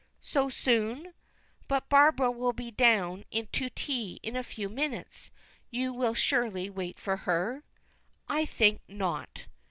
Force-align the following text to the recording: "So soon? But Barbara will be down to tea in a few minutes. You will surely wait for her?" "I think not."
"So 0.23 0.49
soon? 0.49 1.13
But 1.67 1.87
Barbara 1.87 2.31
will 2.31 2.53
be 2.53 2.71
down 2.71 3.23
to 3.51 3.69
tea 3.69 4.19
in 4.23 4.35
a 4.35 4.41
few 4.41 4.67
minutes. 4.67 5.29
You 5.69 5.93
will 5.93 6.15
surely 6.15 6.71
wait 6.71 6.99
for 6.99 7.17
her?" 7.17 7.63
"I 8.27 8.45
think 8.45 8.81
not." 8.87 9.45